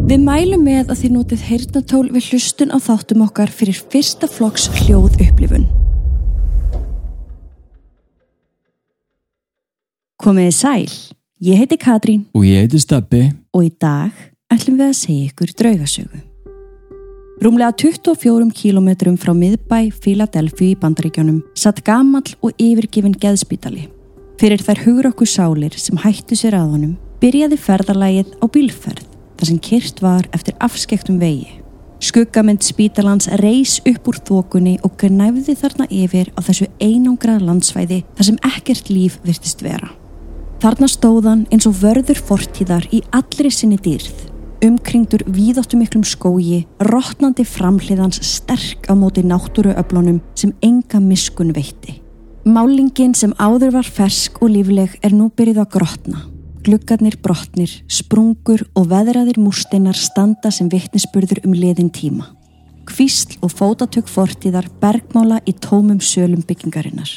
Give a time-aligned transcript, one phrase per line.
[0.00, 4.70] Við mælum með að þið notið heyrnatól við hlustun á þáttum okkar fyrir fyrsta flokks
[4.80, 5.66] hljóð upplifun.
[10.20, 10.88] Komiði sæl,
[11.44, 13.30] ég heiti Katrín Og ég heiti Steppi.
[13.52, 14.16] og í dag
[14.52, 16.22] ætlum við að segja ykkur draugasögu.
[17.40, 23.88] Rúmlega 24 kílometrum frá miðbæ Philadelphia í bandaríkjónum satt gamall og yfirgifin geðspítali.
[24.40, 29.09] Fyrir þær hugur okkur sálir sem hættu sér að honum byrjaði ferðarlægið á bílferð
[29.40, 31.56] þar sem kyrt var eftir afskektum vegi.
[32.00, 38.28] Skuggamynd spítalans reys upp úr þokunni og gnæfði þarna yfir á þessu einangrað landsvæði þar
[38.28, 39.90] sem ekkert líf virtist vera.
[40.60, 44.26] Þarna stóðan eins og vörður fortíðar í allri sinni dýrð,
[44.64, 52.00] umkringdur víðáttumiklum skógi, rótnandi framhliðans sterk á móti náttúruöflunum sem enga miskun veitti.
[52.48, 56.28] Málingin sem áður var fersk og lífleg er nú byrjuð að grotna.
[56.60, 62.26] Gluggarnir brotnir, sprungur og veðraðir músteinar standa sem vittnisspurður um liðin tíma.
[62.90, 67.08] Kvísl og fótatök fortíðar bergmála í tómum sölum byggingarinnar.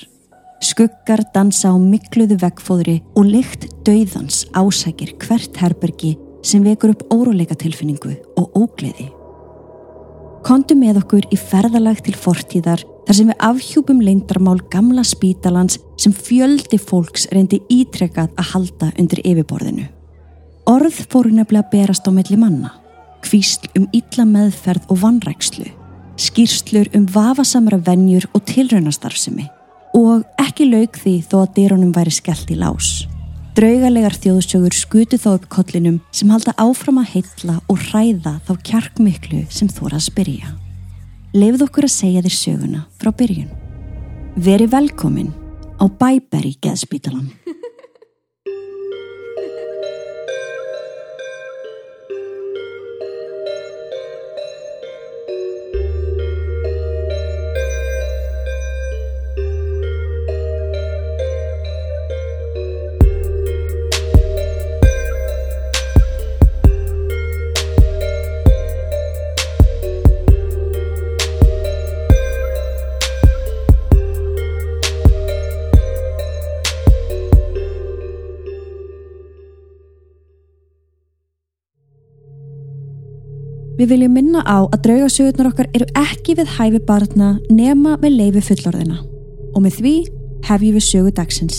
[0.64, 6.14] Skuggar dansa á mikluðu veggfóðri og lykt dauðans ásækir hvert herbergi
[6.44, 9.10] sem vekur upp óróleika tilfinningu og ógleði.
[10.44, 16.12] Kondu með okkur í ferðalag til fortíðar þar sem við afhjúpum leindarmál gamla spítalans sem
[16.12, 19.86] fjöldi fólks reyndi ítrekkað að halda undir yfirborðinu.
[20.68, 22.74] Orð fóru nefnilega að berast á melli manna,
[23.24, 25.70] kvísl um illa meðferð og vannrækslu,
[26.20, 29.48] skýrslur um vafasamra venjur og tilraunastarfsemi
[29.96, 33.04] og ekki lauk því þó að dyrunum væri skellt í lás.
[33.54, 39.44] Draugalegar þjóðsögur skutu þá upp kollinum sem halda áfram að heitla og hræða þá kjarkmiklu
[39.54, 40.56] sem þóra að spyrja.
[41.38, 43.52] Leifð okkur að segja þér söguna frá byrjun.
[44.42, 45.30] Veri velkomin
[45.78, 47.30] á Bæberi geðspítalan.
[83.84, 88.44] Við viljum minna á að draugasögurnar okkar eru ekki við hæfi barna nema með leifi
[88.48, 89.02] fullorðina
[89.52, 89.92] og með því
[90.48, 91.58] hefjum við sögu dagsins.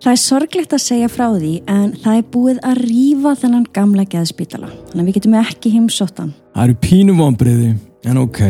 [0.00, 4.08] Það er sorglegt að segja frá því en það er búið að rífa þennan gamla
[4.08, 6.34] geðspítala þannig að við getum ekki heimsóttan.
[6.56, 7.70] Það eru pínum vonbreiði,
[8.08, 8.44] en ok.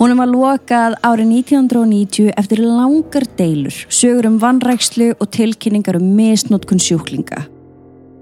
[0.00, 6.80] Húnum var lokað árið 1990 eftir langar deilur, sögur um vannrækslu og tilkynningar um misnótkun
[6.80, 7.42] sjúklinga.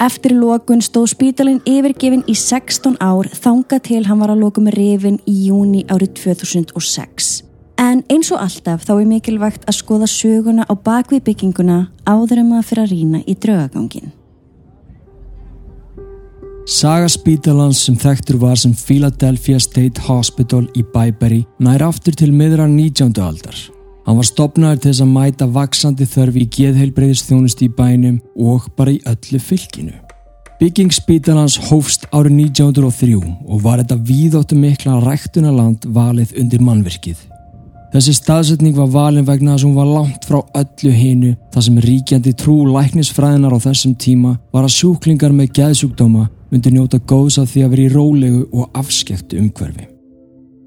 [0.03, 5.22] Eftir lokun stóð spítalinn yfirgefin í 16 ár þanga til hann var að lokum rifin
[5.22, 7.33] í júni árið 2006.
[7.78, 12.50] En eins og alltaf þá er mikilvægt að skoða söguna á bakvið bygginguna áður en
[12.56, 14.18] maður fyrir að rýna í draugagangin.
[16.69, 22.67] Saga spítalans sem þekktur var sem Philadelphia State Hospital í Bæberi nær aftur til miðra
[22.69, 23.15] 19.
[23.25, 23.56] aldar.
[24.05, 28.93] Hann var stopnaður til þess að mæta vaksandi þörfi í geðheilbreyðistjónust í bænum og bara
[28.93, 29.97] í öllu fylginu.
[30.61, 33.17] Bygging spítalans hófst árið 1903
[33.49, 37.25] og var þetta víðóttu mikla ræktunaland valið undir mannverkið.
[37.88, 41.78] Þessi staðsetning var valin vegna þess að hún var langt frá öllu hinu þar sem
[41.81, 47.54] ríkjandi trú læknisfræðinar á þessum tíma var að sjúklingar með geðsjúkdóma myndi njóta góðs að
[47.54, 49.87] því að vera í rólegu og afskektu umhverfi.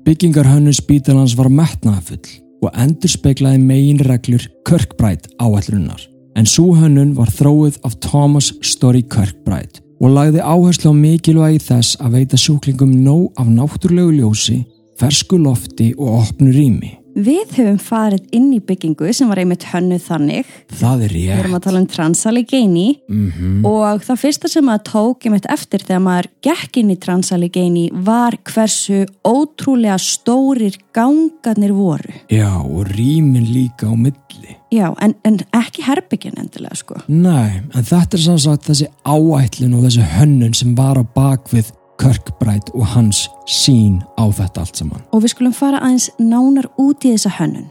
[0.02, 2.26] Byggingarhönnun spítalans var metnaðafull
[2.66, 6.08] og endur speiklaði megin reglur Kirkbride áallunnar
[6.38, 12.00] en svo hönnun var þróið af Thomas Story Kirkbride og lagði áherslu á mikilvægi þess
[12.02, 14.58] að veita sjúklingum nóg af náttúrulegu ljósi,
[14.98, 16.96] fersku lofti og opnu rými.
[17.16, 20.52] Við höfum farið inn í byggingu sem var einmitt hönnuð þannig.
[20.80, 21.58] Það er Við erum rétt.
[21.60, 26.30] að tala um Transalegeni Mm og það fyrsta sem maður tók einmitt eftir þegar maður
[26.48, 32.14] gekk inn í Transalegeni var hversu ótrúlega stórir gangarnir voru.
[32.32, 34.56] Já, og rýmin líka á milli.
[34.72, 37.02] Já, en, en ekki herbyggin endilega sko.
[37.12, 42.74] Nei, en þetta er samsagt þessi áætlun og þessi hönnun sem var á bakvið Kirkbride
[42.74, 45.04] og hans sín á þetta allt saman.
[45.14, 47.70] Og við skulum fara aðeins nánar út í þessa hönnun.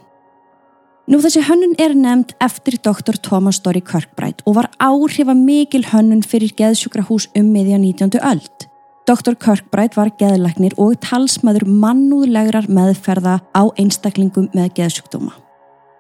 [1.10, 3.18] Nú þessi hönnun er nefnd eftir Dr.
[3.18, 8.20] Thomas Story Kirkbride og var áhrifa mikil hönnun fyrir geðsjúkrahús um miðja 19.
[8.22, 8.66] öld.
[9.10, 9.34] Dr.
[9.34, 15.34] Kirkbride var geðlæknir og talsmaður mannúðlegrar meðferða á einstaklingum með geðsjúkdóma.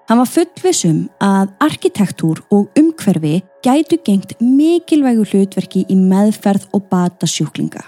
[0.06, 7.26] Hann var fullvisum að arkitektúr og umhverfi gætu gengt mikilvægu hlutverki í meðferð og bata
[7.30, 7.82] sjúklinga.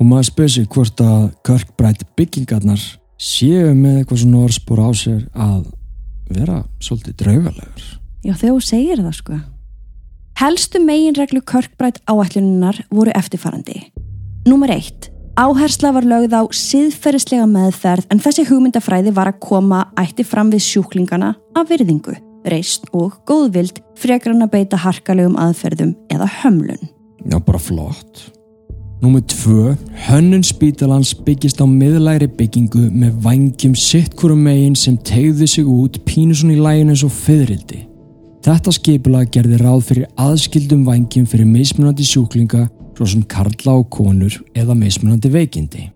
[0.00, 2.82] Og maður spyrir sig hvort að Kirkbride byggingarnar
[3.20, 5.64] séu með eitthvað svona orðspor á sér að
[6.30, 7.88] vera svolítið draugalegur.
[8.24, 9.38] Já, þegar þú segir það sko.
[10.40, 13.82] Helstu meginreglu Kirkbride áætluninnar voru eftirfarandi.
[14.48, 15.10] Númer eitt.
[15.36, 20.64] Áhersla var lögð á siðferðislega meðferð en þessi hugmyndafræði var að koma ætti fram við
[20.64, 22.16] sjúklingana af virðingu,
[22.48, 26.90] reist og góðvild frekar hann að beita harkalegum aðferðum eða hömlun.
[27.28, 28.30] Já, bara flott.
[29.00, 29.70] Númið tvö,
[30.10, 36.52] hönnun spítalans byggist á miðlæri byggingu með vangjum sittkvorum megin sem tegði sig út pínusun
[36.52, 37.86] í læginu eins og fyririldi.
[38.44, 44.36] Þetta skipula gerði ráð fyrir aðskildum vangjum fyrir mismunandi sjúklinga svo sem karla og konur
[44.52, 45.86] eða mismunandi veikindi.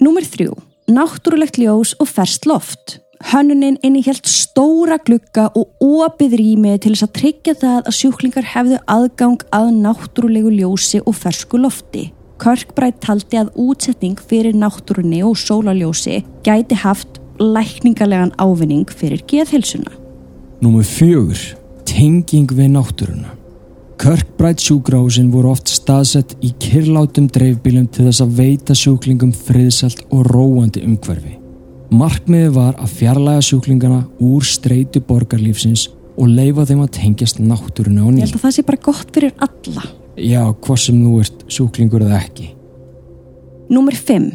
[0.00, 0.56] Númer þrjú.
[0.88, 3.02] Náttúrulegt ljós og ferst loft.
[3.34, 8.80] Hönnunin innihjalt stóra glukka og opið rými til þess að tryggja það að sjúklingar hefðu
[8.88, 12.12] aðgang að náttúrulegu ljósi og fersku lofti.
[12.42, 19.92] Körkbrætt taldi að útsetning fyrir náttúrunni og sólaljósi gæti haft lækningalegan ávinning fyrir geðhilsuna.
[20.60, 21.40] Númer fjögur.
[21.86, 23.32] Tenging við náttúruna.
[23.96, 30.26] Kirkbride sjúgrásin voru oft staðsett í kirlátum dreifbílum til þess að veita sjúklingum friðsalt og
[30.28, 31.38] róandi umhverfi.
[31.96, 35.86] Markmiði var að fjarlæga sjúklingana úr streitu borgarlífsins
[36.16, 39.32] og leifa þeim að tengjast náttúruna og Ég held að það sé bara gott fyrir
[39.46, 39.86] alla.
[40.16, 42.50] Já, hvað sem þú ert sjúklingur eða ekki.
[43.68, 44.30] Númer 5.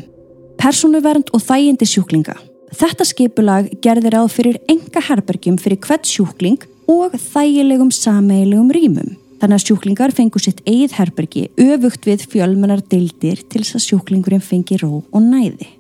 [0.62, 2.36] Personuvernd og þægindi sjúklinga.
[2.78, 6.62] Þetta skipulag gerði ráð fyrir enga herbergjum fyrir hvert sjúkling
[6.92, 9.18] og þægilegum sameilegum rýmum.
[9.42, 14.46] Þannig að sjúklingar fengu sitt eigið herbergi öfugt við fjölmennar deildir til þess að sjúklingurinn
[14.46, 15.72] fengi ró og næði.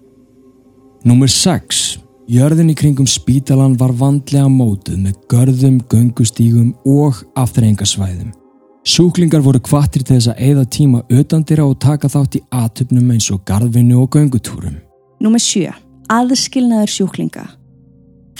[1.06, 2.02] Númer 6.
[2.32, 8.32] Jörðin í kringum spítalan var vandlega mótuð með görðum, göngustígum og afþreyingasvæðum.
[8.82, 13.28] Sjúklingar voru kvartir til þess að eigða tíma utandira og taka þátt í atöpnum eins
[13.30, 14.80] og garðvinnu og göngutúrum.
[15.22, 15.70] Númer 7.
[16.10, 17.46] Aðskilnaður sjúklinga.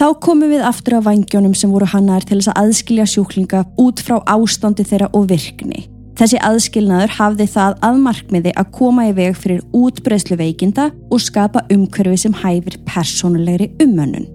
[0.02, 4.02] Þá komum við aftur af vangjónum sem voru hannar til þess að aðskilja sjúklinga út
[4.02, 5.86] frá ástandi þeirra og virkni.
[6.18, 11.68] Þessi aðskilnaður hafði það að markmiði að koma í veg fyrir útbreyslu veikinda og skapa
[11.70, 14.26] umhverfi sem hæfir personulegri umönnun.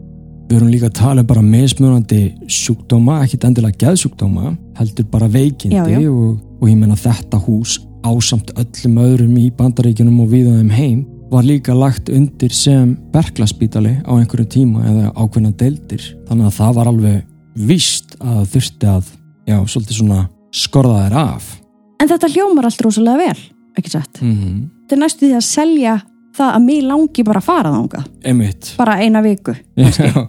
[0.46, 5.75] Við erum líka að tala um bara mismunandi sjúkdóma, ekkit endilega geðsjúkdóma, heldur bara veikindi
[5.75, 6.06] Já, já.
[6.10, 11.00] Og, og ég menna þetta hús ásamt öllum öðrum í bandaríkjunum og við þeim heim
[11.31, 16.04] var líka lagt undir sem berklaspítali á einhverju tíma eða ákveðna deildir.
[16.28, 17.16] Þannig að það var alveg
[17.66, 19.08] víst að þurfti að,
[19.49, 20.20] já, svolítið svona
[20.54, 21.50] skorða þær af.
[22.02, 23.42] En þetta hljómar allt rosalega vel,
[23.81, 24.22] ekki satt?
[24.22, 24.62] Mm -hmm.
[24.84, 25.96] Þetta er næstu því að selja
[26.37, 28.04] það að mig langi bara að fara þánga.
[28.25, 28.75] Einmitt.
[28.78, 29.54] Bara eina viku.
[29.76, 30.28] Já.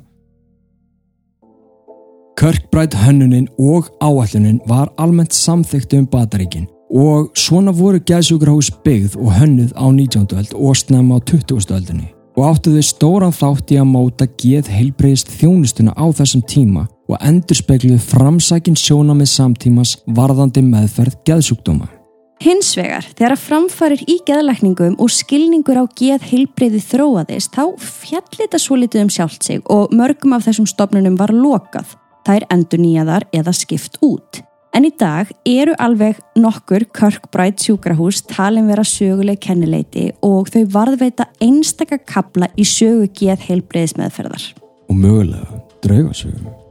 [2.38, 9.32] Kirkbride hönnunin og áallunin var almennt samþykkt um bataríkin og svona voru gæðsjúkrahús byggð og
[9.40, 10.38] hönnuð á 19.
[10.38, 11.74] öld og snemma á 20.
[11.74, 16.86] öldinni og áttu þau stóran þátt í að móta geð heilbreyðist þjónustuna á þessum tíma
[17.10, 21.90] og endur spekluð framsækin sjóna með samtímas varðandi meðferð geðsjúkdóma.
[22.38, 28.44] Hins vegar, þegar að framfarir í geðlækningum og skilningur á geð heilbreyði þróaðist, þá fjalli
[28.46, 31.98] þetta svo litið um sjálft sig og mörgum af þessum stofnunum var lokað.
[32.28, 34.42] Þær endur nýjaðar eða skipt út.
[34.76, 41.30] En í dag eru alveg nokkur Kirkbride sjúkrahús talin vera söguleg kennileiti og þau varðveita
[41.42, 44.52] einstaka kabla í sögu geð heilbreyðismeðferðar.
[44.88, 46.67] og mögulega draugasögum.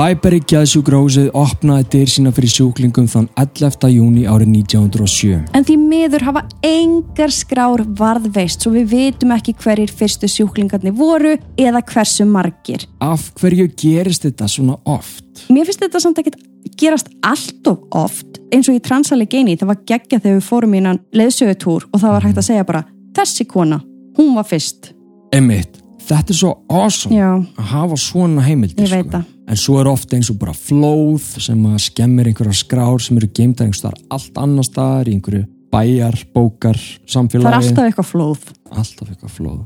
[0.00, 3.90] Bæberi gæðsjúkrahúsið opnaði dyr sína fyrir sjúklingum þann 11.
[3.92, 5.40] júni árið 1907.
[5.52, 11.34] En því miður hafa engar skrár varðveist svo við vitum ekki hverjir fyrstu sjúklingarnir voru
[11.60, 12.86] eða hversu margir.
[13.04, 15.44] Af hverju gerist þetta svona oft?
[15.52, 16.40] Mér finnst þetta samt ekkert
[16.80, 20.80] gerast allt of oft eins og í Transalegeni það var geggja þegar við fórum í
[20.80, 22.86] innan leðsögutúr og það var hægt að segja bara
[23.20, 23.82] þessi kona,
[24.16, 24.94] hún var fyrst.
[25.36, 25.79] Emmitt,
[26.18, 29.22] þetta er svo awesome Já, að hafa svona veit það.
[29.50, 33.30] En svo er ofta eins og bara flóð sem að skemmir einhverjar skrár sem eru
[33.34, 37.46] geimdar einhver staðar allt annar staðar í einhverju bæjar, bókar, samfélagi.
[37.46, 38.48] Það er alltaf eitthvað flóð.
[38.70, 39.60] alltaf eitthvað flóð.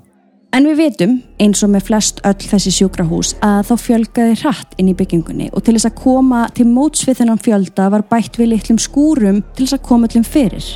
[0.54, 4.92] En við vitum, eins og með flest öll þessi sjúkrahús, að þá fjölgaði hratt inn
[4.92, 8.52] í byggingunni og til þess að koma til móts við þennan fjölda var bætt við
[8.52, 10.68] litlum skúrum til þess að koma öllum fyrir.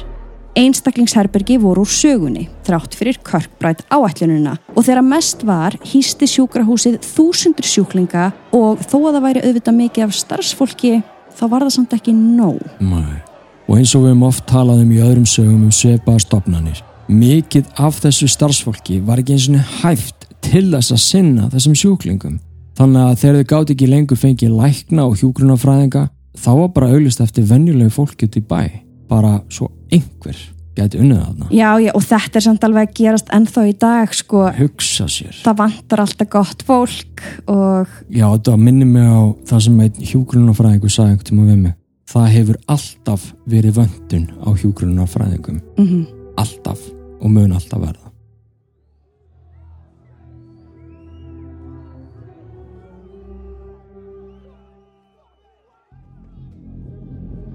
[0.56, 7.68] Einstaklingsherbergi voru úr sögunni, þrátt fyrir körkbrætt áætlununa og þegar mest var hýsti sjúkrahúsið þúsundur
[7.68, 10.92] sjúklinga og þó að það væri auðvitað mikið af starfsfólki,
[11.36, 12.62] þá var það samt ekki nóg.
[12.80, 13.20] Nei.
[13.68, 16.82] Og eins og við höfum oft talað um í öðrum sögum um sveipaða stopnarnir.
[17.08, 22.38] Mikið af þessu starfsfólki var ekki eins og hæft til þess að sinna þessum sjúklingum.
[22.78, 26.04] Þannig að þegar þau gátt ekki lengur fengið lækna og hjúgrunafræðinga
[26.38, 28.62] þá var bara auðlist eftir venjulegu fólki út í bæ.
[29.08, 30.38] Bara svo einhver
[30.78, 31.48] geti unnið þarna.
[31.54, 34.44] Já, já, og þetta er samt alveg að gerast ennþá í dag, sko.
[34.58, 35.40] Hugsa sér.
[35.44, 37.96] Það vantar alltaf gott fólk og...
[38.06, 39.80] Já, þetta minnir mig á það sem
[40.12, 41.78] hjúgrunafræðingu sagði einhvern tíma við mig.
[42.08, 45.62] Það hefur alltaf verið vöndun á hjúgrunafræðingum.
[45.76, 46.04] Mm -hmm.
[46.40, 46.84] Alltaf
[47.20, 48.07] og mun alltaf verða.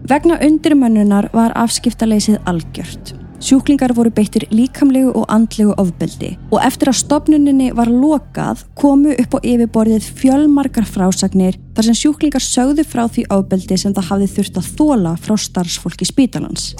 [0.03, 3.13] Vegna undirmönnunar var afskiptaleysið algjört.
[3.43, 9.36] Sjúklingar voru beittir líkamlegu og andlegu ofbeldi og eftir að stopnuninni var lokað komu upp
[9.36, 14.60] á yfirborðið fjölmarkar frásagnir þar sem sjúklingar sögðu frá því ofbeldi sem það hafði þurft
[14.60, 16.72] að þóla frá starfsfólki spítalans.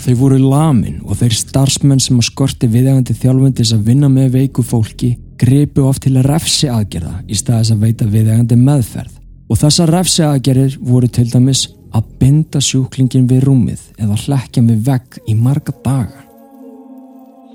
[0.00, 4.64] Þau voru lamin og þeir starfsmenn sem að skorti viðegandi þjálfundis að vinna með veiku
[4.64, 9.20] fólki greipu oft til að refsi aðgerða í staðis að veita viðegandi meðferð
[9.50, 11.66] og þessar refsi aðgerðir voru til dæmis
[11.96, 16.26] að binda sjúklingin við rúmið eða hlekja með vegg í marga daga.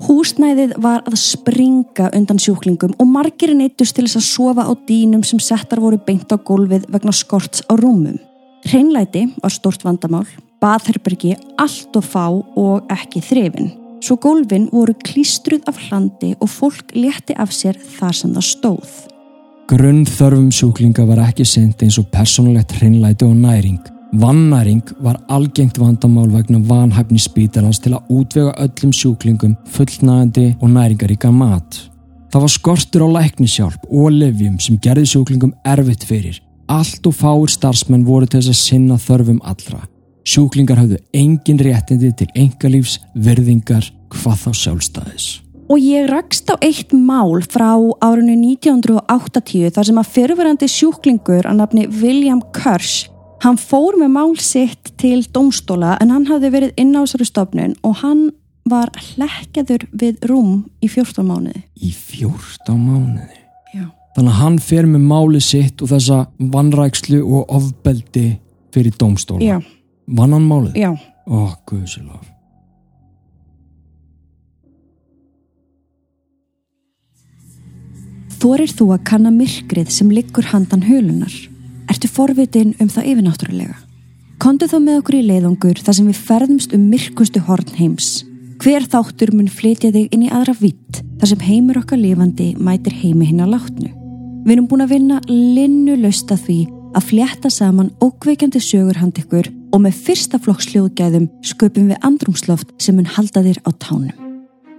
[0.04, 5.22] Húsnæðið var að springa undan sjúklingum og margir neittust til þess að sofa á dýnum
[5.24, 8.18] sem settar voru beint á gólfið vegna skorts á rúmum.
[8.66, 10.26] Hreinlæti var stort vandamál,
[10.60, 13.72] baðherbergi allt og fá og ekki þrefin.
[14.04, 18.94] Svo gólfin voru klístruð af hlandi og fólk létti af sér þar sem það stóð.
[19.66, 25.76] Grunn þörfum sjúklinga var ekki sendt eins og personlegt hreinlæti og næring Vannæring var algengt
[25.78, 31.90] vandamál vegna vanhæfni spítalans til að útvega öllum sjúklingum fullnægandi og næringaríka mat.
[32.32, 36.38] Það var skortur á læknisjálp og lefjum sem gerði sjúklingum erfitt fyrir.
[36.68, 39.82] Allt og fáir starfsmenn voru til þess að sinna þörfum allra.
[40.24, 45.26] Sjúklingar hafðu engin réttindi til engalífs, verðingar, hvað þá sjálfstæðis.
[45.68, 51.60] Og ég rakst á eitt mál frá árinu 1980 þar sem að fyrfirandi sjúklingur að
[51.60, 53.10] nafni William Kirsch
[53.44, 57.74] Hann fór með mál sitt til domstóla en hann hafði verið inn á þessari stofnun
[57.84, 58.28] og hann
[58.66, 61.62] var hlekkjaður við rúm í 14 mánuði.
[61.78, 63.42] Í 14 mánuði?
[63.74, 63.84] Já.
[64.16, 68.28] Þannig að hann fer með máli sitt og þessa vannrækslu og ofbeldi
[68.74, 69.44] fyrir domstóla.
[69.44, 69.60] Já.
[70.06, 70.80] Vann hann málið?
[70.80, 70.94] Já.
[71.26, 72.24] Ó, guðsilof.
[78.36, 81.32] Þorir þú að kanna myrkrið sem liggur handan hölunar?
[81.90, 83.76] Ertu forvitin um það yfirnáttúrulega?
[84.42, 88.08] Kondu þá með okkur í leiðungur þar sem við ferðumst um myrkustu horn heims.
[88.60, 92.96] Hver þáttur mun flytja þig inn í aðra vitt þar sem heimur okkar lifandi mætir
[92.96, 93.92] heimi hinn að látnu.
[94.46, 96.58] Við erum búin að vinna linnu lösta því
[96.96, 102.72] að fljetta saman ókveikjandi sögur hand ykkur og með fyrsta flokks hljóðgæðum sköpum við andrumsloft
[102.82, 104.14] sem mun halda þér á tánum.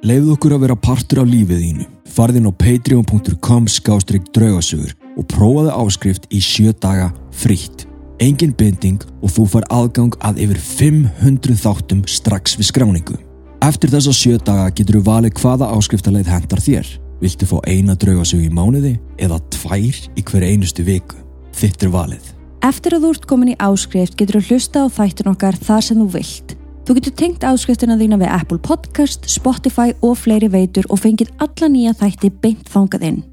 [0.05, 1.89] Leifðu okkur að vera partur af lífið þínu.
[2.17, 7.85] Farðin á patreon.com skástrygg draugasögur og prófaðu áskrift í sjö daga frítt.
[8.23, 13.17] Engin binding og þú far aðgang að yfir 500 þáttum strax við skráningu.
[13.65, 16.89] Eftir þessa sjö daga getur þú valið hvaða áskriftarleið hendar þér.
[17.21, 21.17] Viltu fá eina draugasög í mánuði eða tvær í hver einustu viku?
[21.57, 22.33] Þitt er valið.
[22.65, 26.01] Eftir að þú ert komin í áskrift getur þú hlusta á þættun okkar þar sem
[26.01, 26.57] þú vilt.
[26.87, 31.69] Þú getur tengt áskriftina þína við Apple Podcast, Spotify og fleiri veitur og fengið alla
[31.73, 33.25] nýja þætti beint þangað inn.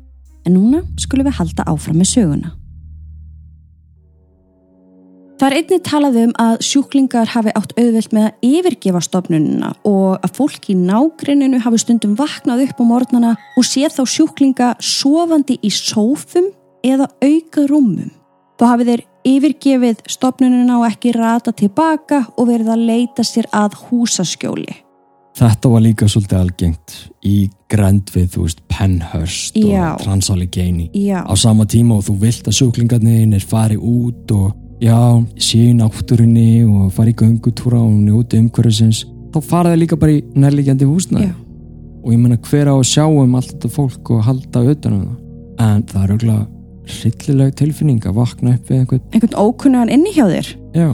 [0.45, 2.53] En núna skulum við halda áfram með söguna.
[5.35, 10.23] Það er einnig talað um að sjúklingar hafi átt auðvelt með að yfirgefa stofnununa og
[10.23, 15.59] að fólk í nágreininu hafi stundum vaknað upp á morgnana og séð þá sjúklinga sofandi
[15.59, 16.53] í sófum
[16.87, 18.13] eða auka rúmum.
[18.57, 23.75] Þá hafi þeir yfirgefið stofnununa og ekki rata tilbaka og verið að leita sér að
[23.89, 24.79] húsaskjóli.
[25.35, 26.93] Þetta var líka svolítið algengt
[27.27, 27.37] í
[27.73, 29.95] grend við, þú veist, Penhurst Já.
[29.95, 34.99] og Transallegheny Já, á sama tíma og þú vilt að sjúklingarnir fari út og já,
[35.39, 40.15] sé í náttúrunni og fari í göngutúra og njóti umhverfisins þá fara það líka bara
[40.15, 41.33] í nærlegjandi húsnaði
[42.05, 45.05] og ég menna hver á að sjá um allt þetta fólk og halda utan um
[45.09, 45.21] það?
[45.65, 46.43] En það er auðvitað
[47.05, 50.51] rillileg tilfinning að vakna upp við einhvern einhvern ókunnugan inni hjá þér.
[50.77, 50.89] já,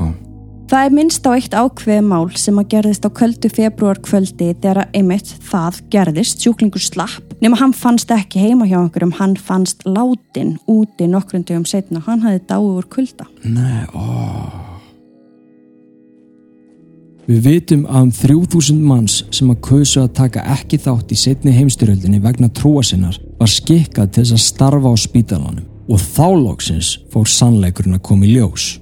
[0.70, 4.78] Það er minnst á eitt ákveð mál sem að gerðist á köldu februar kvöldi þegar
[4.84, 9.82] að einmitt það gerðist, sjúklingur slapp, nema hann fannst ekki heima hjá einhverjum, hann fannst
[9.82, 13.26] látin úti nokkrum dögum setna, hann hafði dáið úr kulda.
[13.42, 14.70] nei, ó.
[17.26, 21.52] Við vitum að um 3000 manns sem að kausu að taka ekki þátt í setni
[21.54, 25.66] heimstyröldinni vegna trúa sinnar var skikkað til þess að starfa á spítalanum.
[25.90, 28.79] Og þá loksins fór sannleikurinn að koma í ljós.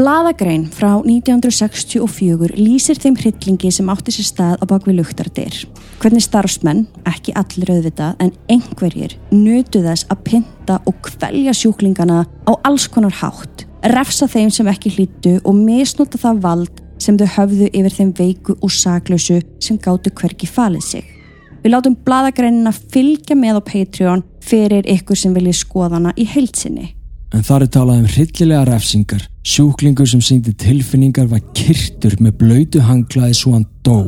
[0.00, 5.56] Blaðagrein frá 1964 lýsir þeim hryllingi sem átti sér stað á bakvið luktardir.
[6.00, 12.52] Hvernig starfsmenn, ekki allir auðvitað, en einhverjir nötu þess að pinta og kvelja sjúklingana á
[12.64, 17.68] alls konar hátt, refsa þeim sem ekki hlýttu og misnúta það vald sem þau höfðu
[17.68, 21.10] yfir þeim veiku og saklausu sem gáttu hverki falið sig.
[21.60, 26.94] Við látum bladagreinina fylgja með á Patreon fyrir ykkur sem vilji skoðana í heilsinni
[27.34, 29.22] en þar er talað um hryllilega refsingar.
[29.46, 34.02] Sjúklingur sem syngdi tilfinningar var kyrtur með blöytu hanglaði svo hann dó.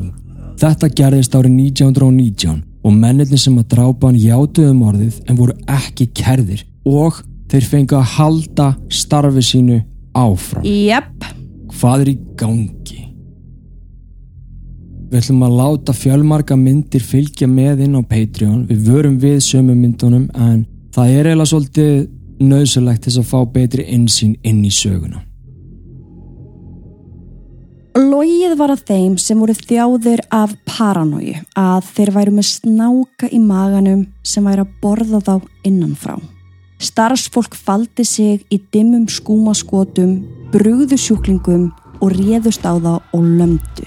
[0.60, 6.08] Þetta gerðist árið 1919 og mennirni sem að drápa hann játuðum orðið en voru ekki
[6.18, 9.80] kerðir og þeir fengi að halda starfi sínu
[10.18, 10.66] áfram.
[10.66, 11.30] Jep.
[11.72, 13.00] Hvað er í gangi?
[15.12, 18.62] Við ætlum að láta fjölmarka myndir fylgja með inn á Patreon.
[18.68, 20.62] Við vörum við sömu myndunum en
[20.94, 21.96] það er eiginlega svolítið
[22.42, 25.22] nöðsulegt þess að fá betri einsýn inn í söguna.
[27.92, 33.40] Lógið var að þeim sem voru þjáðir af paranói að þeir væru með snáka í
[33.42, 35.34] maganum sem væri að borða þá
[35.68, 36.14] innanfrá.
[36.82, 40.22] Starfsfólk faldi sig í dimmum skúmaskotum,
[40.54, 41.68] brúðu sjúklingum
[42.00, 43.87] og réðust á þá og lömdu.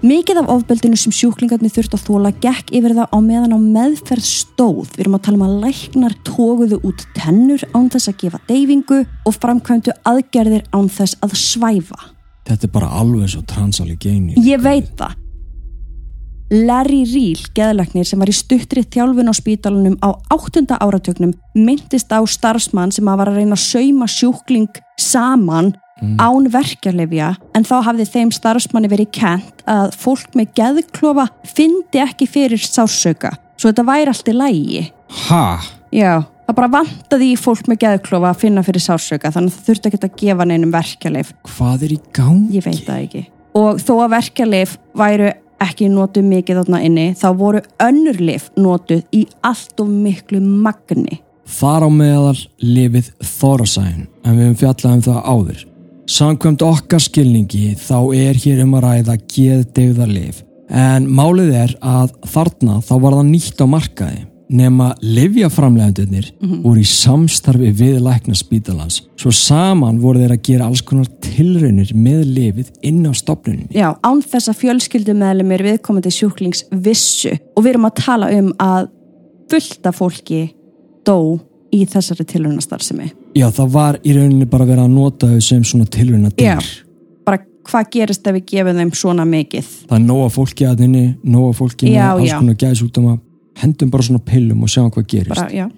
[0.00, 4.24] Mikið af ofbeldinu sem sjúklingarnir þurft að þóla gekk yfir það á meðan á meðferð
[4.24, 4.94] stóð.
[4.94, 9.00] Við erum að tala um að læknar tóguðu út tennur án þess að gefa deyfingu
[9.28, 12.00] og framkvæmdu aðgerðir án þess að svæfa.
[12.48, 14.40] Þetta er bara alveg svo transali geini.
[14.40, 15.18] Ég veit það.
[16.50, 22.24] Larry Reel, geðlæknir sem var í stuttri þjálfun á spítalunum á áttunda áratögnum, myndist á
[22.24, 26.16] starfsmann sem að var að reyna að sauma sjúkling saman mm.
[26.20, 32.28] án verkjarlefja en þá hafði þeim starfsmanni verið kent að fólk með geðklofa fyndi ekki
[32.30, 34.84] fyrir sásauka svo þetta væri allt í lægi
[35.26, 35.42] Hæ?
[35.90, 39.68] Já, það bara vantaði í fólk með geðklofa að finna fyrir sásauka þannig að það
[39.68, 42.56] þurfti ekki að gefa neinum verkjarlef Hvað er í gangi?
[42.58, 43.28] Ég veit það ekki
[43.58, 49.24] og þó að verkjarlef væru ekki notuð mikið þarna inni þá voru önnurlif notuð í
[49.46, 55.20] allt og miklu magni Þar á meðal lifið Þorasæn en við hefum fjallað um það
[55.26, 55.64] áður
[56.08, 62.80] Samkvæmt okkar skilningi þá er hér um að ræða geðdegðarlif en málið er að þarna
[62.86, 64.20] þá var það nýtt á markaði
[64.50, 66.62] nema livjaframlegendunir mm -hmm.
[66.62, 71.92] voru í samstarfi við lækna spítalans svo saman voru þeir að gera alls konar tilraunir
[71.94, 73.70] með lifið inn á stopnuninni.
[73.74, 78.88] Já, án þess að fjölskyldumæðlumir viðkomandi sjúklings vissu og við erum að tala um að
[79.50, 80.50] fullta fólki
[81.06, 81.38] dó
[81.70, 83.12] í þessari tilrunastarðsemi.
[83.36, 86.48] Já, það var í rauninni bara verið að nota þau sem svona tilruna dyr.
[86.50, 86.58] Já,
[87.26, 89.68] bara hvað gerist ef við gefum þeim svona mikið?
[89.90, 93.18] Það er nóga fólki að þinni, nóga fólki með alls konar gæðsúkdama,
[93.62, 95.34] hendum bara svona pillum og sjáum hvað gerist.
[95.36, 95.68] Bara, já.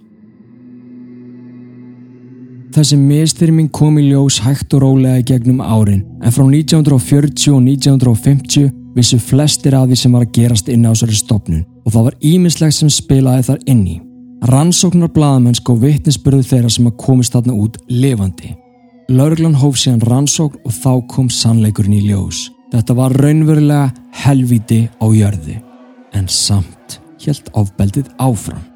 [2.72, 8.70] Þessi mistyrming kom í ljós hægt og rólega gegnum árin, en frá 1940 og 1950
[8.96, 12.16] vissu flestir að því sem var að gerast inn á þessari stopnun og það var
[12.32, 13.98] ímislegt sem spilaði þar inn í.
[14.42, 18.48] Rannsóknar blaðamennsk og vittnisspörðu þeirra sem að komist þarna út levandi.
[19.12, 22.48] Lauruglan hóf síðan rannsókn og þá kom sannleikurinn í ljós.
[22.72, 23.92] Þetta var raunverulega
[24.24, 25.60] helviti á jörði.
[26.10, 28.66] En samt helt ofbeldið áfram.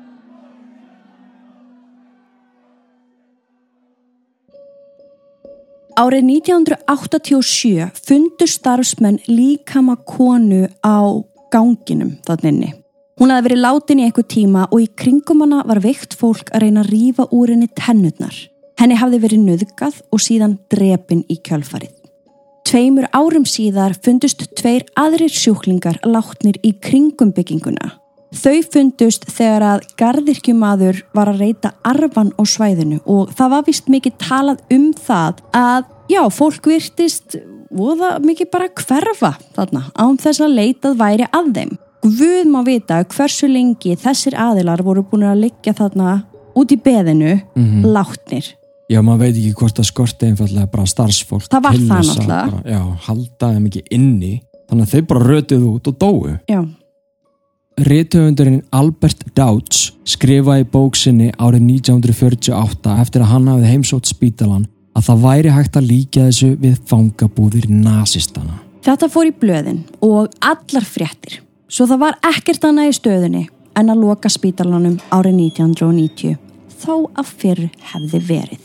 [5.98, 12.85] Árið 1987 fundu starfsmenn líkama konu á ganginum þannig.
[13.16, 16.66] Hún hafði verið látin í einhver tíma og í kringum hana var veikt fólk að
[16.66, 18.34] reyna að rýfa úr henni tennutnar.
[18.76, 21.94] Henni hafði verið nöðgað og síðan drepin í kjálfarið.
[22.68, 27.94] Tveimur árum síðar fundust tveir aðrir sjúklingar látnir í kringum bygginguna.
[28.36, 33.88] Þau fundust þegar að gardirkjumadur var að reyta arfan á svæðinu og það var vist
[33.88, 37.40] mikið talað um það að já, fólk virtist
[37.72, 41.76] það mikið bara hverfa þarna án þess að leitað væri að þeim.
[42.06, 46.20] Guð má vita hversu lengi þessir aðilar voru búin að liggja þarna
[46.56, 47.86] út í beðinu mm -hmm.
[47.92, 48.46] látnir.
[48.86, 52.60] Já, maður veit ekki hvort að skorti einfallega bara starfsfólk það var það náttúrulega.
[52.70, 54.34] Já, halda þeim ekki inni
[54.68, 56.36] þannig að þeir bara rötuð út og dói.
[56.46, 56.60] Já.
[57.76, 65.26] Rítöfundurinn Albert Douts skrifaði bóksinni árið 1948 eftir að hann hafið heimsótt spítalan að það
[65.26, 68.62] væri hægt að líka þessu við fangabúðir nazistana.
[68.86, 73.40] Þetta fór í blöðin og allar fréttir Svo það var ekkert annað í stöðunni
[73.76, 76.36] en að loka spítalanum árið 1990
[76.78, 78.62] þó að fyrr hefði verið.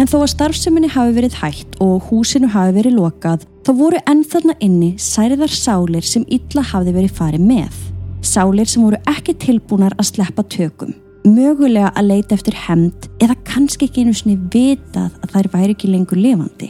[0.00, 4.56] En þó að starfseminni hafi verið hægt og húsinu hafi verið lokað þá voru ennþarna
[4.64, 7.76] inni særiðar sálir sem illa hafi verið farið með.
[8.24, 10.94] Sálir sem voru ekki tilbúnar að sleppa tökum.
[11.24, 15.88] mögulega að leita eftir hemd eða kannski ekki einu sinni vitað að þær væri ekki
[15.88, 16.68] lengur lifandi.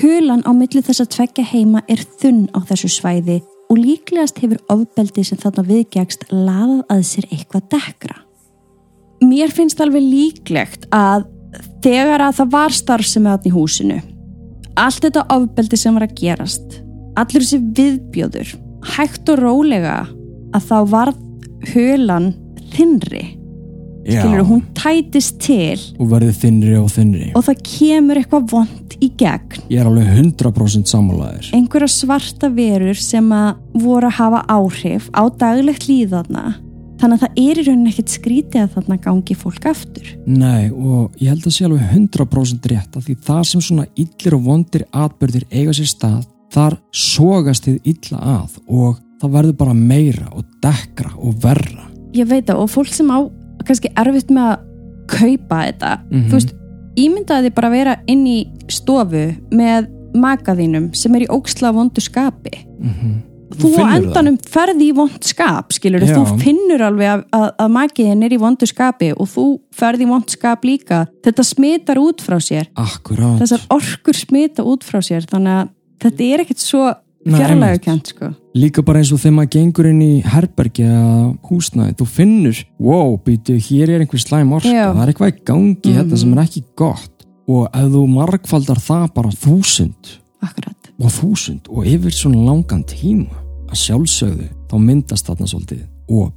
[0.00, 4.60] Hulan á milli þess að tvekja heima er þunn á þessu svæði og líklegast hefur
[4.72, 8.16] ofbeldi sem þarna viðgjagst laðað að sér eitthvað dekra.
[9.20, 11.26] Mér finnst alveg líklegt að
[11.84, 13.98] þegar að það var starfsemi þarna í húsinu,
[14.80, 16.78] allt þetta ofbeldi sem var að gerast,
[17.20, 18.54] allur þessi viðbjóður,
[18.96, 19.98] hægt og rólega
[20.56, 21.12] að þá var
[21.74, 22.32] hulan
[22.72, 23.39] þinnri.
[24.00, 29.10] Skilur, hún tætist til og verði þinnri og þinnri og það kemur eitthvað vond í
[29.20, 29.60] gegn.
[29.72, 35.22] Ég er alveg 100% sammálaðir einhverja svarta verur sem að voru að hafa áhrif á
[35.40, 36.56] daglegt líðarna
[37.00, 40.10] þannig að það er í rauninni ekkert skrítið að þarna gangi fólk aftur.
[40.28, 44.36] Nei og ég held að sé alveg 100% rétt að því það sem svona illir
[44.36, 49.76] og vondir atbyrðir eiga sér stað þar sógast þið illa að og það verður bara
[49.76, 51.86] meira og dekra og verra.
[52.16, 53.20] Ég veit það og fólk sem á
[53.68, 54.66] kannski erfitt með að
[55.10, 55.94] kaupa þetta.
[56.10, 56.28] Mhm.
[56.28, 56.52] þú veist,
[57.00, 62.02] ímyndaði þið bara að vera inn í stofu með makaðínum sem er í óksla vondu
[62.02, 62.66] skapi.
[62.80, 66.14] Mm þú á endanum ferði í vond skap skilur Já.
[66.14, 69.46] þú finnur alveg að, að, að makiðin er í vondu skapi og þú
[69.76, 71.02] ferði í vond skap líka.
[71.26, 72.70] Þetta smitar út frá sér.
[72.78, 75.72] Akkurát þessar orkur smita út frá sér þannig að
[76.04, 76.84] þetta er ekkert svo
[77.26, 77.82] Nei, fjarlægu einmitt.
[77.84, 78.30] kent sko.
[78.56, 83.16] Líka bara eins og þegar maður gengur inn í herbergi eða húsnæði, þú finnur wow,
[83.24, 84.86] býtu, hér er einhver slæm orka Já.
[84.94, 85.98] það er eitthvað í gangi Mhm.
[86.00, 87.26] þetta sem er ekki gott.
[87.48, 90.18] Og ef þú margfaldar það bara þúsund.
[90.42, 90.76] Akkurat.
[91.00, 93.36] Og þúsund og yfir svona langan tíma
[93.68, 96.34] að sjálfsögðu þá myndast þarna svolítið op.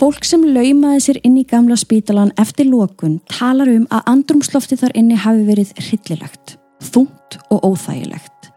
[0.00, 4.90] Fólk sem laumaði sér inn í gamla spítalan eftir lokun talar um að andrumslofti þar
[4.98, 8.50] inni hafi verið hryllilegt, þungt og óþægilegt.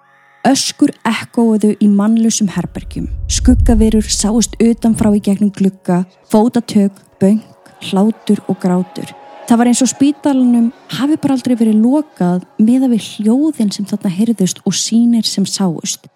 [0.48, 7.42] Öskur ekkóðu í mannlusum herbergjum, skuggaverur sáust utanfrá í gegnum glugga, fótatök, böng,
[7.90, 9.12] hlátur og grátur.
[9.48, 14.12] Það var eins og spítalanum hafi bara aldrei verið lokað meða við hljóðin sem þarna
[14.12, 16.08] heyrðust og sínir sem sáust.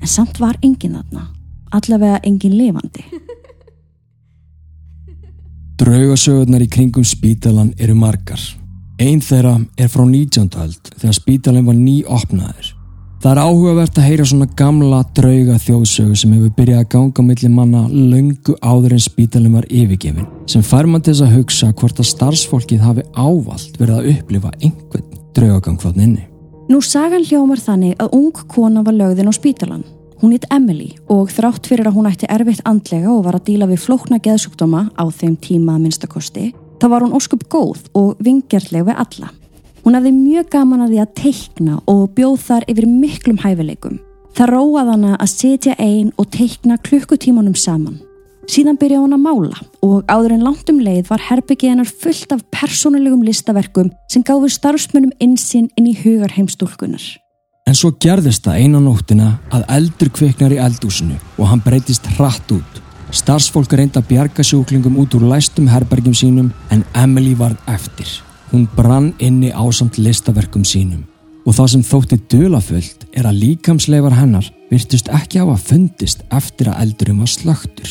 [0.00, 1.28] En samt var engin þarna,
[1.70, 3.04] allavega engin lifandi.
[5.80, 8.42] Draugasögurnar í kringum spítalan eru margar.
[9.00, 10.50] Einn þeirra er frá 19.
[10.60, 12.66] öld þegar spítalan var nýopnaður.
[13.20, 17.48] Það er áhugavert að heyra svona gamla drauga þjóðsögu sem hefur byrjað að ganga milli
[17.52, 22.00] manna löngu áður en spítalinn var yfirgefin sem fær mann til þess að hugsa hvort
[22.00, 26.26] að starfsfólkið hafi ávalt verið að upplifa einhvern draugagang þann inni.
[26.68, 29.86] Nú sagan hljómar þannig að ung kona var lögðin á spítalan.
[30.20, 33.68] Hún hitt Emily og þrátt fyrir að hún ætti erfitt andlega og var að díla
[33.70, 36.50] við flókna geðsjúkdóma á þeim tíma að minnstakosti,
[36.80, 39.30] þá var hún óskup góð og vingjarleg við alla.
[39.84, 43.98] Hún hafði mjög gaman að því að teikna og bjóð þar yfir miklum hæfileikum.
[44.36, 47.98] Það róað hana að setja ein og teikna klukkutímanum saman.
[48.50, 52.32] Síðan byrjaði hún að mála og áður en langt um leið var herbyggið hennar fullt
[52.34, 57.02] af persónulegum listaverkum sem gáfu starfsmönnum insinn inn í hugar heimstúlkunar.
[57.68, 62.50] En svo gerðist það eina nóttina að eldur kviknar í eldúsinu og hann breytist hratt
[62.56, 62.80] út.
[63.10, 68.06] Starfsfólk reynda að bjarga sjúklingum út úr læstum herbergjum sínum en Emily varð eftir.
[68.52, 71.02] Hún brann inni ásamt listaverkum sínum.
[71.46, 76.84] Og það sem þótti dulafullt er að líkamsleifar hennar virtust ekki hafa fundist eftir að
[76.84, 77.90] eldurinn var slögtur.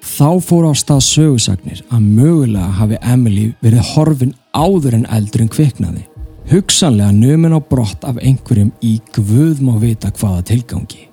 [0.00, 6.06] Þá fór á stað sögusagnir að mögulega hafi Emily verið horfin áður en eldurinn kviknaði.
[6.50, 11.09] Hugsanlega numin á brott af einhverjum í guð má vita hvaða tilgangi.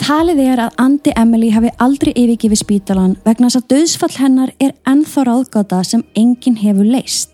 [0.00, 4.72] Talið er að Andi Emily hafi aldrei yfirgifið spítalan vegna þess að döðsfall hennar er
[4.90, 7.30] ennþá ráðgáta sem enginn hefur leist.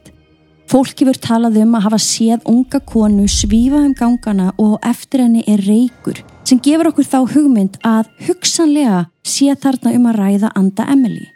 [0.70, 5.42] Fólk hefur talað um að hafa séð unga konu svífa um gangana og eftir henni
[5.51, 10.87] er reykur sem gefur okkur þá hugmynd að hugsanlega sé þarna um að ræða Anda
[10.92, 11.27] Emily.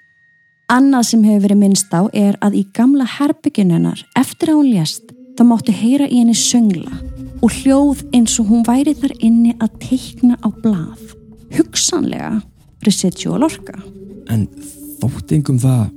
[0.71, 4.73] Annað sem hefur verið minnst á er að í gamla herbyggin hennar eftir að hún
[4.77, 6.93] lést þá máttu heyra í henni söngla
[7.45, 11.03] og hljóð eins og hún væri þar inni að teikna á blað.
[11.55, 12.39] Hugsanlega
[12.85, 13.77] residual orka.
[14.33, 14.47] En
[15.03, 15.91] þótt engum það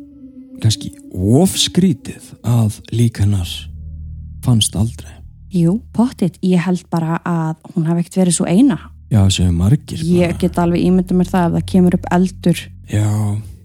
[0.61, 3.49] kannski ofskrítið að lík hennar
[4.45, 5.13] fannst aldrei.
[5.53, 8.77] Jú, pottit, ég held bara að hún hafi ekkert verið svo eina.
[9.07, 10.39] Já, þessu margir Ég bara.
[10.41, 12.63] get alveg ímyndað mér það ef það kemur upp eldur.
[12.91, 13.07] Já,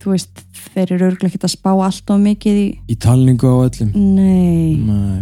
[0.02, 0.40] Þú veist,
[0.74, 2.66] þeir eru örgulega ekkert að spá allt of mikið í...
[2.90, 3.90] í talningu á öllum.
[3.94, 4.74] Nei.
[4.82, 5.20] Nei.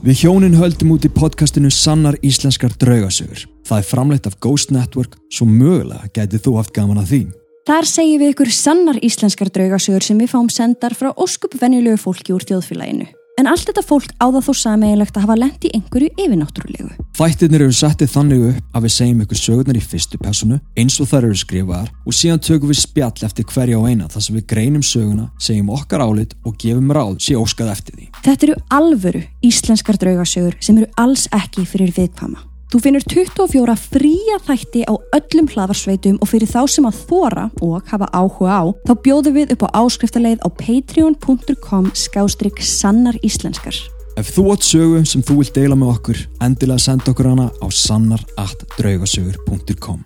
[0.00, 3.42] Við hjónin höldum út í podcastinu Sannar Íslenskar draugasögur.
[3.68, 7.20] Það er framleitt af Ghost Network, svo mögulega gætið þú haft gaman að því.
[7.68, 12.32] Þar segjum við ykkur sannar íslenskar draugasögur sem við fáum sendar frá óskup venjulegu fólki
[12.32, 13.10] úr þjóðfélaginu.
[13.40, 16.90] En allt þetta fólk áða þó sameigilegt að hafa lent í einhverju yfirnáttúrulegu.
[17.16, 21.08] Þættirnir eru settið þannig upp að við segjum ykkur sögurnar í fyrstu personu eins og
[21.08, 24.46] þær eru skrifaðar og síðan tökum við spjall eftir hverja á eina þar sem við
[24.52, 28.10] greinum söguna, segjum okkar álit og gefum ráð sé óskað eftir því.
[28.28, 32.49] Þetta eru alvöru íslenskar draugasögur sem eru alls ekki fyrir viðkvama.
[32.70, 37.82] Þú finnur 24 fría þætti á öllum hlaðarsveitum og fyrir þá sem að þóra og
[37.90, 43.74] hafa áhuga á, þá bjóðum við upp á áskriftarleið á patreon.com skástrygg sannar íslenskar.
[44.14, 47.66] Ef þú átt sögu sem þú vilt deila með okkur, endilega senda okkur hana á
[47.74, 50.00] sannar.draugasögur.com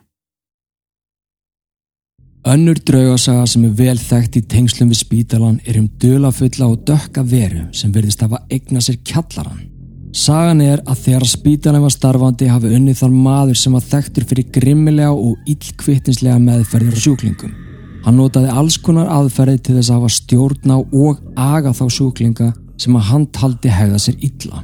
[2.48, 7.22] Önnur draugasaga sem er vel þekkt í tengslum við spítalan er um dölafulla og dökka
[7.28, 9.73] veru sem verðist hafa eigna sér kjallaran.
[10.14, 14.46] Sagan er að þegar spítalinn var starfandi hafi unnið þar maður sem var þekktur fyrir
[14.54, 17.56] grimmilega og illkvittinslega meðferðir og sjúklingum.
[18.04, 22.48] Hann notaði alls konar aðferði til þess að hafa stjórna og aga þá sjúklinga
[22.78, 24.62] sem að hann taldi hegða sér illa.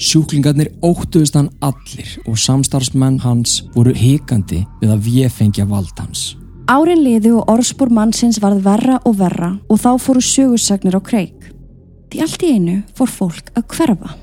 [0.00, 6.34] Sjúklingarnir óttuðist hann allir og samstarfsmenn hans voru hikandi við að viðfengja vald hans.
[6.68, 11.54] Árin liði og orðspúr mannsins varð verra og verra og þá fóru sögursagnir á kreik.
[12.12, 14.18] Því allt í einu fór fólk að hverfa.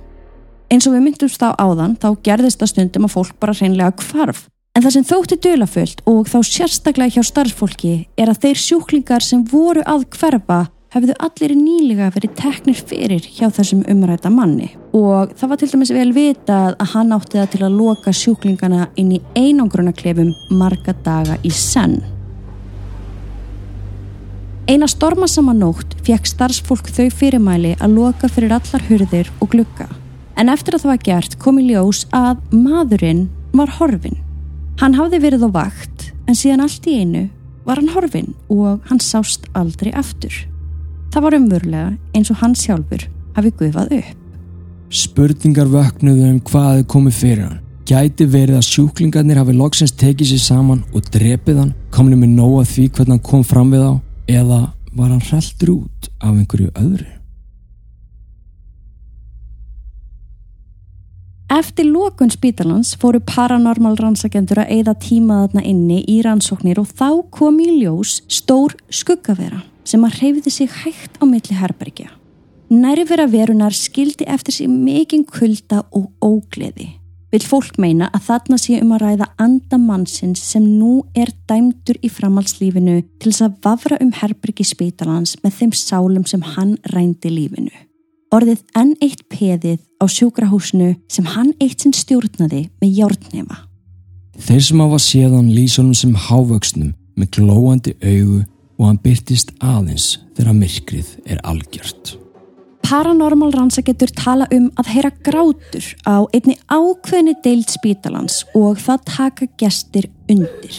[0.68, 4.48] Eins og við myndumst á áðan þá gerðist það stundum að fólk bara hreinlega kvarf.
[4.76, 9.46] En það sem þótti dölafullt og þá sérstaklega hjá starfsfólki er að þeir sjúklingar sem
[9.48, 14.70] voru að hverfa hefðu allir nýlega verið teknir fyrir hjá þessum umræta manni.
[14.92, 18.90] Og það var til dæmis vel vitað að hann átti það til að loka sjúklingana
[19.00, 22.02] inn í einangruna klefum marga daga í senn.
[24.68, 29.88] Eina stormasamanótt fekk starfsfólk þau fyrirmæli að loka fyrir allar hurðir og glukka.
[30.38, 33.23] En eftir að það var gert kom í ljós að maðurinn
[33.58, 34.19] var horfin.
[34.78, 37.23] Hann hafði verið á vakt en síðan allt í einu
[37.65, 40.36] var hann horfin og hann sást aldrei aftur.
[41.10, 44.13] Það var umvörlega eins og hann sjálfur hafi guðvað upp.
[44.93, 47.60] Spurningar vöknuðu um hvaði komið fyrir hann.
[47.88, 52.65] Gæti verið að sjúklingarnir hafi loksins tekið sér saman og drepið hann, kominu með nóga
[52.67, 53.93] því hvernig hann kom fram við á
[54.38, 54.60] eða
[54.93, 57.17] var hann hreltur út af einhverju öðru?
[61.48, 67.62] Eftir lókun spítalans fóru paranormal rannsakendur að eigða tímaðarna inni í rannsóknir og þá kom
[67.64, 72.12] í ljós stór skuggavera sem að hreyfði sig hægt á milli herbergja.
[72.68, 76.90] Nærvera verunar skildi eftir sig mikinn kulda og ógleði.
[77.32, 82.12] Vil fólk meina að þarna sé um að ræða andamannsins sem nú er dæmdur í
[82.12, 87.87] framhalslífinu til þess að vafra um herbergi spítalans með þeim sálum sem hann rændi lífinu
[88.34, 93.63] orðið enn eitt peðið á sjúkrahúsinu sem hann eitt sinn stjórnaði með hjártnefa.
[94.38, 98.44] Þeir sem hafa séðan lýsunum sem hávöksnum með glóandi augu
[98.78, 102.18] og hann byrtist aðeins þegar myrkrið er algjört.
[102.88, 109.48] Paranormal rannsagetur tala um að heyra grátur á einni ákveðni deild spítalans og það taka
[109.60, 110.78] gestir undir.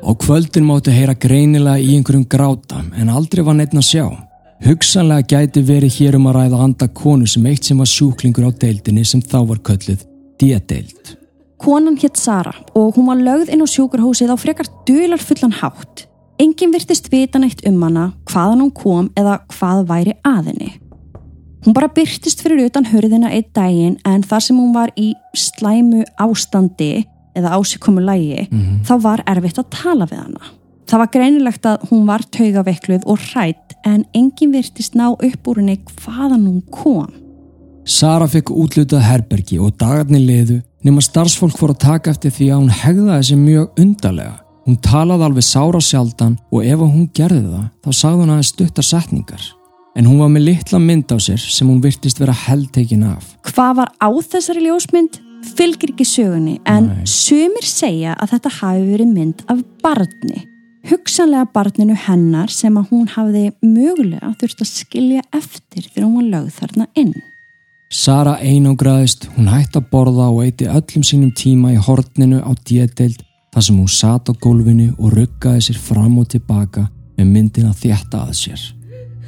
[0.00, 4.06] Á kvöldin máttu heyra greinilega í einhverjum gráta en aldrei var neitt að sjá.
[4.60, 8.52] Hugsanlega gæti verið hér um að ræða anda konu sem eitt sem var sjúklingur á
[8.52, 10.04] deildinni sem þá var kölluð
[10.40, 11.16] diadeild.
[11.60, 16.04] Konan hétt Sara og hún var lögð inn á sjúkurhúsið á frekar dular fullan hátt.
[16.40, 20.70] Engin virtist vita nætt um hana, hvaðan hún kom eða hvað væri aðinni.
[21.64, 26.04] Hún bara byrtist fyrir utan hörðina eitt daginn en þar sem hún var í slæmu
[26.20, 27.04] ástandi
[27.36, 28.80] eða ásikomu lægi mm -hmm.
[28.84, 30.59] þá var erfitt að tala við hana.
[30.90, 35.60] Það var greinilegt að hún var taugaveikluð og hrætt en engin virtist ná upp úr
[35.60, 37.12] henni hvaðan hún kom.
[37.86, 42.60] Sara fekk útlutað herbergi og dagarni liðu nema starfsfólk fór að taka eftir því að
[42.64, 44.34] hún hegðaði sig mjög undarlega.
[44.66, 48.90] Hún talaði alveg sára sjaldan og ef hún gerði það þá sagði hún aðeins stuttar
[48.90, 49.48] setningar.
[49.94, 53.30] En hún var með litla mynd á sér sem hún virtist vera heldtekin af.
[53.46, 55.22] Hvað var á þessari ljósmynd?
[55.54, 57.06] Fylgir ekki sögunni en Nei.
[57.08, 60.49] sumir segja að þetta hafi verið mynd af barni
[60.88, 66.30] hugsanlega barninu hennar sem að hún hafði mögulega þurft að skilja eftir þegar hún var
[66.34, 67.14] lögð þarna inn.
[67.90, 73.24] Sara einangraðist, hún hætti að borða og eiti öllum sínum tíma í hortninu á dietdeild
[73.50, 76.86] þar sem hún sat á gólfinu og ruggaði sér fram og tilbaka
[77.18, 78.62] með myndin að þjætta að sér.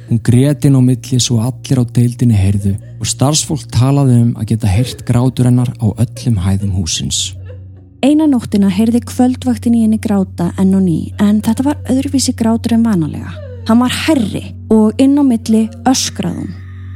[0.07, 4.49] Hún greti inn á milli svo allir á deildinu heyrðu og starfsfólk talaði um að
[4.53, 7.33] geta heyrt grátur hennar á öllum hæðum húsins.
[8.03, 12.75] Eina nóttina heyrði kvöldvaktin í henni gráta enn og ný en þetta var öðruvísi grátur
[12.75, 13.31] en vanalega.
[13.69, 14.41] Hann var herri
[14.75, 16.49] og inn á milli öskraðum.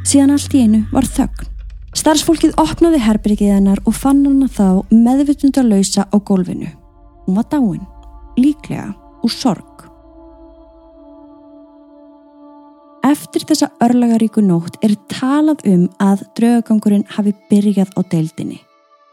[0.04, 1.48] Síðan allt í einu var þögn.
[1.96, 6.74] Starfsfólkið opnaði herbyrgið hennar og fann hann þá meðvitund að lausa á gólfinu.
[7.24, 7.88] Hún var dáin,
[8.36, 8.91] líklega
[9.24, 9.78] úr sorg.
[13.08, 18.67] eftir þessa örlagaríku nótt er talað um að draugagangurinn hafi byrjað á deildinni.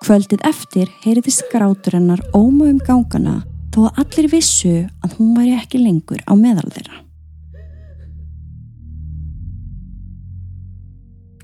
[0.04, 3.38] Kvöldið eftir heyriði skrátur hennar óma um gangana
[3.72, 6.98] þó að allir vissu að hún væri ekki lengur á meðal þeirra.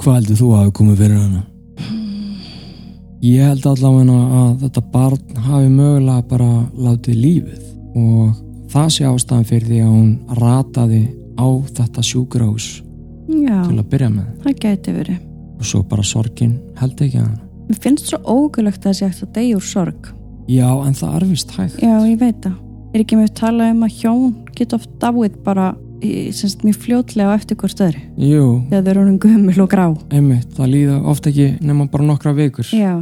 [0.01, 1.43] Hvað heldur þú að hafa komið fyrir hana?
[3.21, 6.53] Ég held allavega að þetta barn hafi mögulega bara
[6.87, 7.67] látið lífið
[8.01, 8.39] og
[8.73, 11.03] það sé ástæðan fyrir því að hún rataði
[11.37, 11.49] á
[11.81, 12.71] þetta sjúkurás
[13.29, 15.21] Já, til að byrja með það gæti verið.
[15.61, 17.50] og svo bara sorgin held ekki að hana.
[17.71, 20.09] Mér finnst svo ógulögt að það sé eftir að deyja úr sorg.
[20.51, 21.79] Já, en það er vist hægt.
[21.85, 22.57] Já, ég veit það.
[22.91, 24.25] Er ekki með að tala um að hjón
[24.59, 25.69] geta oft dáið bara
[26.35, 28.03] semst, mjög fljótlega eftir hvort öðru.
[28.19, 29.87] Jú, Þegar þau eru honum gömul og grá.
[30.11, 32.67] einmitt, það líða oft ekki nema bara nokkra vikur.
[32.75, 32.97] Já.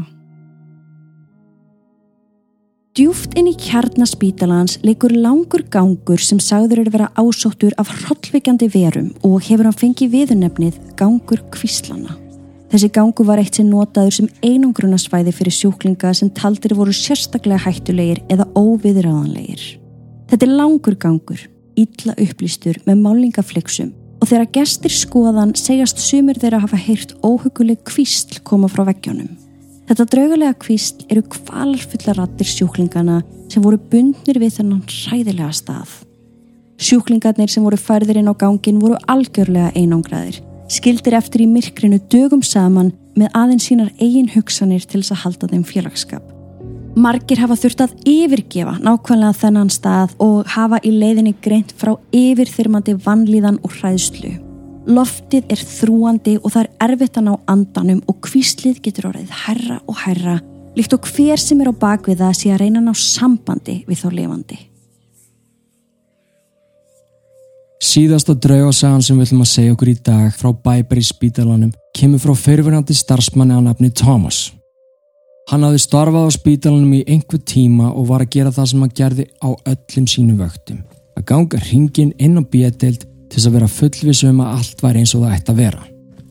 [2.99, 9.13] Djúft inn í kjarnaspítalans leikur langur gangur sem sagður eru vera ásóttur af hrollvikjandi verum
[9.23, 12.19] og hefur hann fengið viðurnefnið gangur kvíslana.
[12.69, 18.21] Þessi gangur var eitt sem notaður sem einangrunasvæði fyrir sjúklinga sem taldir voru sérstaklega hættulegir
[18.29, 19.63] eða óviðræðanlegir.
[20.29, 21.41] Þetta er langur gangur,
[21.81, 28.43] illa upplýstur með málingaflexum og þegar gestir skoðan segjast sumir þeirra hafa heyrt óhuguleg kvísl
[28.45, 29.31] koma frá veggjónum.
[29.89, 35.95] Þetta draugalega kvísl eru kvalarfulla rattir sjúklingana sem voru bundnir við þennan hræðilega stað.
[36.79, 42.43] Sjúklingarnir sem voru færðir inn á gangin voru algjörlega einangraðir, skildir eftir í myrkrinu dögum
[42.45, 46.35] saman með aðeins sínar eigin hugsanir til þess að halda þeim félagskap.
[46.99, 52.97] Margir hafa þurft að yfirgefa nákvæmlega þennan stað og hafa í leiðinni greint frá yfirþyrmandi
[53.05, 54.35] vannlíðan og hræðslu.
[54.89, 59.83] Loftið er þrúandi og það er erfitt að ná andanum og kvíslið getur orðið herra
[59.87, 60.39] og herra
[60.79, 64.09] líkt og hver sem er á bakvið það sé að reyna ná sambandi við þá
[64.15, 64.59] lifandi.
[67.79, 72.19] Síðasta draugasagan sem við ætlum að segja okkur í dag frá Bæber í spítalanum kemur
[72.19, 74.49] frá fyrirverandi starfsmanni á nafni Thomas.
[75.49, 78.97] Hann hafði starfað á spítalanum í einhver tíma og var að gera það sem hann
[78.99, 80.83] gerði á öllum sínum vöktum.
[81.15, 85.05] Að ganga hringin inn á bíadeild til þess að vera fullvissu um að allt væri
[85.05, 85.87] eins og það ætti að vera.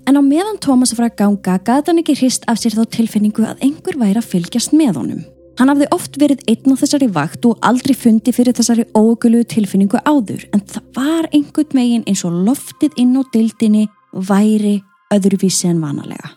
[0.07, 2.83] En á meðan Tómas að fara að ganga gæti hann ekki hrist af sér þá
[2.91, 5.25] tilfinningu að einhver væri að fylgjast með honum.
[5.58, 10.02] Hann hafði oft verið einn á þessari vakt og aldrei fundi fyrir þessari ógöluðu tilfinningu
[10.06, 14.76] áður en það var einhvern megin eins og loftið inn á dildinni væri
[15.13, 16.36] öðruvísi en vanalega.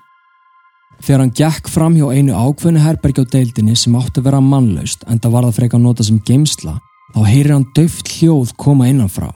[1.01, 5.05] Þegar hann gekk fram hjá einu ákveðnu herbergi á deildinni sem átti að vera mannlaust
[5.09, 6.77] en það var það freka að nota sem geimsla
[7.15, 9.31] þá heyrir hann döft hljóð koma innanfrá.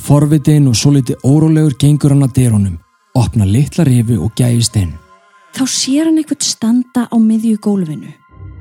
[0.00, 2.76] Forvitinn og svo litið órólegur gengur hann að dyrunum,
[3.16, 4.92] opna litla rifi og gæjist inn.
[5.56, 8.12] Þá sér hann eitthvað standa á miðju gólfinu.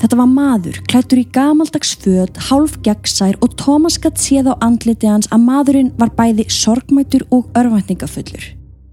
[0.01, 5.07] Þetta var maður, klættur í gamaldags född, hálf gegnsær og Tómas gatt séð á andliti
[5.07, 8.49] hans að maðurinn var bæði sorgmætur og örvæntingafullur.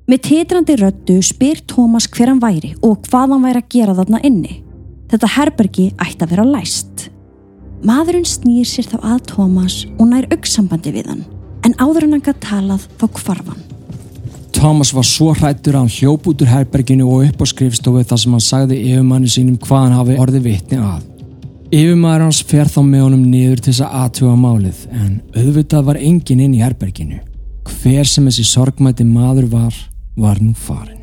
[0.06, 4.22] Með titrandi röddu spyr Tómas hver hann væri og hvað hann væri að gera þarna
[4.28, 4.60] inni.
[5.10, 7.08] Þetta herbergi ætti að vera læst.
[7.82, 11.26] Maðurinn snýr sér þá að Tómas og nær auksambandi við hann,
[11.66, 13.71] en áður hann gætt talað þá kvarfan.
[14.62, 18.20] Thomas var svo hrættur að hann hljóp út úr herberginu og upp á skrifstofu þar
[18.22, 21.00] sem hann sagði yfirmanni sínum hvað hann hafi orðið vitni að.
[21.74, 25.98] Yfirmaður hans fer þá með honum niður til þess að aðtuga málið en auðvitað var
[25.98, 27.18] engin inn í herberginu.
[27.72, 31.01] Hver sem þessi sorgmæti maður var, var nú farin.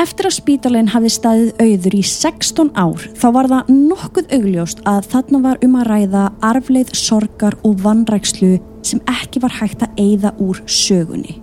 [0.00, 5.08] Eftir að spítalinn hafði staðið auður í 16 ár þá var það nokkuð augljóst að
[5.12, 8.54] þarna var um að ræða arfleið sorgar og vannrækslu
[8.86, 11.36] sem ekki var hægt að eyða úr sögunni.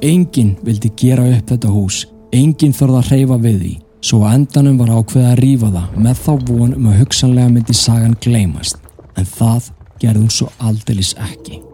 [0.00, 4.80] Engin vildi gera upp þetta hús, engin þorða að hreyfa við því, svo að endanum
[4.80, 8.80] var ákveða að rýfa það með þá von um að hugsanlega myndi sagan gleymast,
[9.18, 11.67] en það gerði hún svo aldeilis ekki.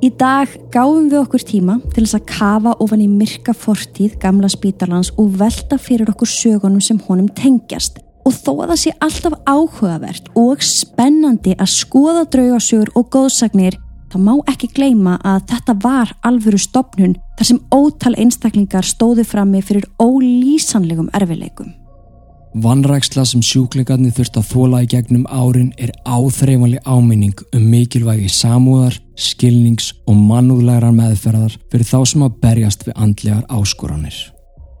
[0.00, 4.48] Í dag gáum við okkur tíma til þess að kafa ofan í myrka fortíð gamla
[4.48, 7.98] spítalans og velta fyrir okkur sögunum sem honum tengjast.
[8.24, 13.76] Og þó að það sé alltaf áhugavert og spennandi að skoða draugasögur og góðsagnir,
[14.08, 19.60] þá má ekki gleyma að þetta var alvöru stopnun þar sem ótal einstaklingar stóðu frammi
[19.60, 21.74] fyrir ólýsanlegum erfileikum.
[22.50, 28.96] Vannræksla sem sjúklingarnir þurft að þóla í gegnum árin er áþreifanleg áminning um mikilvægi samúðar,
[29.14, 34.18] skilnings og mannúðlegar meðferðar fyrir þá sem að berjast við andlegar áskoranir.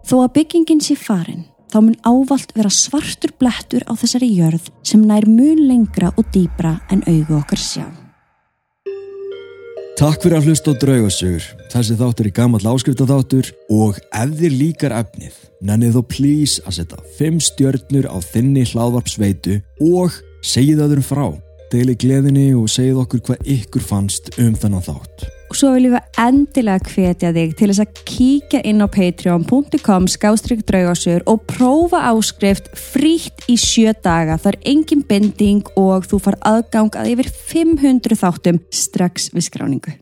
[0.02, 5.06] Þó að byggingin sé farin, þá mun ávalt vera svartur blettur á þessari jörð sem
[5.06, 7.86] nær mun lengra og dýbra en augu okkar sjá.
[10.00, 11.59] Takk fyrir að hlusta á draugasögur.
[11.70, 17.04] Þessi þáttur er gammal áskriftaþáttur og ef þér líkar efnið, nennið þó please að setja
[17.20, 21.26] 5 stjörnur á þinni hlaðvarpsveitu og Segið öðrum frá,
[21.68, 25.26] deili gleðinni og segið okkur hvað ykkur fannst um þennan þátt.
[25.50, 30.64] Og svo viljum við endilega hvetja þig til þess að kíkja inn á patreon.com skástrygg
[30.64, 34.38] draugasögur og prófa áskrift frítt í sjö daga.
[34.40, 40.00] Það er engin bending og þú far aðgang að yfir 500 þáttum strax við skráningu.